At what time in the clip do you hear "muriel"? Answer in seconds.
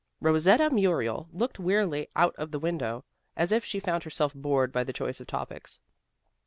0.71-1.29